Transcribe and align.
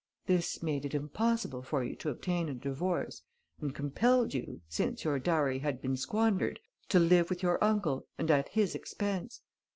This 0.25 0.63
made 0.63 0.83
it 0.83 0.95
impossible 0.95 1.61
for 1.61 1.83
you 1.83 1.95
to 1.97 2.09
obtain 2.09 2.49
a 2.49 2.55
divorce 2.55 3.21
and 3.59 3.71
compelled 3.71 4.33
you, 4.33 4.61
since 4.67 5.03
your 5.03 5.19
dowry 5.19 5.59
had 5.59 5.79
been 5.79 5.95
squandered, 5.95 6.59
to 6.89 6.97
live 6.97 7.29
with 7.29 7.43
your 7.43 7.63
uncle 7.63 8.07
and 8.17 8.31
at 8.31 8.49
his 8.49 8.73
expense. 8.73 9.41